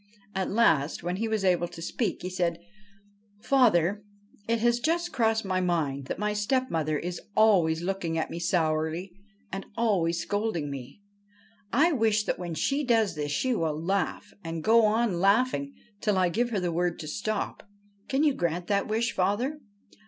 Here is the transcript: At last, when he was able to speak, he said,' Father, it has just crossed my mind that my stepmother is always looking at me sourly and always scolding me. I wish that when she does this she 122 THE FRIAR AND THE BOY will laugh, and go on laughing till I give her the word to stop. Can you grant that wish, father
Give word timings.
At 0.33 0.49
last, 0.49 1.03
when 1.03 1.17
he 1.17 1.27
was 1.27 1.45
able 1.45 1.67
to 1.67 1.79
speak, 1.79 2.23
he 2.23 2.29
said,' 2.31 2.57
Father, 3.51 4.03
it 4.47 4.57
has 4.57 4.79
just 4.79 5.13
crossed 5.13 5.45
my 5.45 5.61
mind 5.61 6.05
that 6.07 6.17
my 6.17 6.33
stepmother 6.33 6.97
is 6.97 7.21
always 7.35 7.83
looking 7.83 8.17
at 8.17 8.31
me 8.31 8.39
sourly 8.39 9.11
and 9.51 9.67
always 9.77 10.19
scolding 10.19 10.71
me. 10.71 11.03
I 11.71 11.91
wish 11.91 12.23
that 12.23 12.39
when 12.39 12.55
she 12.55 12.83
does 12.83 13.13
this 13.13 13.31
she 13.31 13.53
122 13.53 13.85
THE 13.85 13.93
FRIAR 14.33 14.39
AND 14.43 14.63
THE 14.63 14.67
BOY 14.67 14.73
will 14.73 14.81
laugh, 14.81 14.81
and 14.81 14.81
go 14.81 14.85
on 15.13 15.21
laughing 15.21 15.75
till 15.99 16.17
I 16.17 16.29
give 16.29 16.49
her 16.49 16.59
the 16.59 16.71
word 16.71 16.97
to 16.97 17.07
stop. 17.07 17.61
Can 18.07 18.23
you 18.23 18.33
grant 18.33 18.65
that 18.65 18.87
wish, 18.87 19.11
father 19.13 19.59